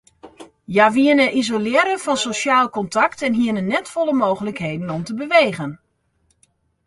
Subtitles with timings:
[0.73, 5.71] Hja wiene isolearre fan sosjaal kontakt en hiene net folle mooglikheden om te bewegen.